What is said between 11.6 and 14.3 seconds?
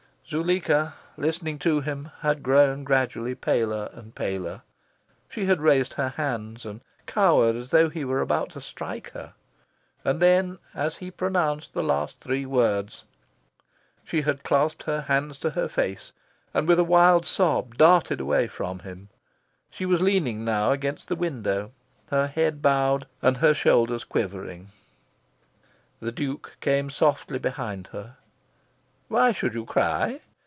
the last three words, she